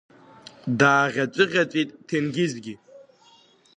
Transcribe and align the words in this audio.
Дааӷьаҵәыӷьаҵәит 0.79 1.89
Ҭенгьизгьы. 2.07 2.75